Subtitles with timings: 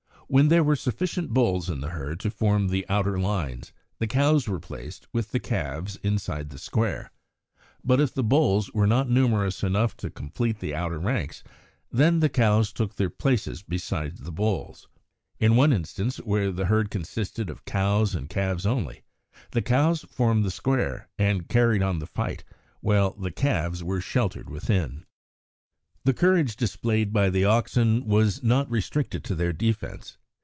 [0.33, 4.47] When there were sufficient bulls in the herd to form the outer lines, the cows
[4.47, 7.11] were placed, with the calves, inside the square;
[7.83, 11.43] but if the bulls were not numerous enough to complete the outer ranks,
[11.91, 14.87] then the cows took their places beside the bulls.
[15.37, 19.03] In one instance, where the herd consisted of cows and calves only,
[19.51, 22.45] the cows formed the square and carried on the fight
[22.79, 25.05] while the calves were sheltered within.
[26.05, 30.17] The courage displayed by the oxen was not restricted to their defence.